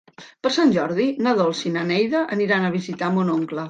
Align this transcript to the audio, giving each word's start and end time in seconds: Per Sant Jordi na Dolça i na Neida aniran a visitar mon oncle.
Per 0.45 0.51
Sant 0.55 0.73
Jordi 0.77 1.05
na 1.27 1.35
Dolça 1.43 1.65
i 1.71 1.75
na 1.79 1.87
Neida 1.93 2.25
aniran 2.39 2.67
a 2.73 2.77
visitar 2.81 3.17
mon 3.21 3.37
oncle. 3.41 3.59